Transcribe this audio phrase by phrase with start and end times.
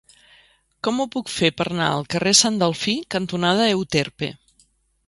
[0.87, 4.35] Com ho puc fer per anar al carrer Sant Delfí cantonada Euterpe?